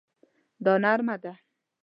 دا 0.65 0.73
نرمه 0.83 1.15
ده 1.23 1.33